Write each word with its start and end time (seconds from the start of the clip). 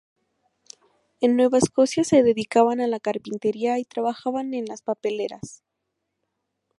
En 1.19 1.35
Nueva 1.35 1.59
Escocia 1.59 2.03
se 2.03 2.23
dedicaban 2.23 2.81
a 2.81 2.87
la 2.87 2.99
carpintería 2.99 3.77
y 3.77 3.85
trabajaban 3.85 4.55
en 4.55 4.65
las 4.65 4.81
papeleras. 4.81 5.61